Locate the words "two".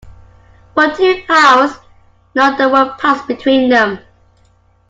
0.95-1.21